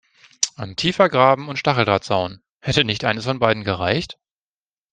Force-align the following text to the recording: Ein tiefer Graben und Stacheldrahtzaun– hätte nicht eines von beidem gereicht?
Ein 0.55 0.75
tiefer 0.75 1.09
Graben 1.09 1.47
und 1.47 1.57
Stacheldrahtzaun– 1.57 2.41
hätte 2.59 2.83
nicht 2.83 3.05
eines 3.05 3.25
von 3.25 3.37
beidem 3.37 3.63
gereicht? 3.63 4.17